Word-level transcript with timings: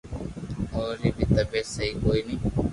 اي 0.75 0.87
ري 1.01 1.11
بي 1.17 1.25
طبعيت 1.35 1.67
سھي 1.73 1.87
ڪوئي 2.01 2.21
ني 2.27 2.35